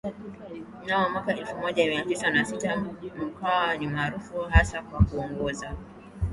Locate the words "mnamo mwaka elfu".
0.83-1.57